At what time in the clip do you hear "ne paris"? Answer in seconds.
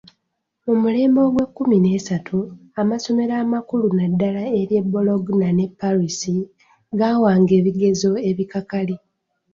5.53-6.19